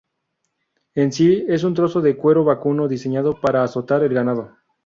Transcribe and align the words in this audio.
En 0.95 1.11
sí 1.13 1.45
es 1.47 1.63
un 1.63 1.75
trozo 1.75 2.01
de 2.01 2.17
cuero 2.17 2.43
vacuno 2.43 2.87
diseñado 2.87 3.39
para 3.39 3.61
azotar 3.61 4.01
al 4.01 4.09
ganado. 4.09 4.57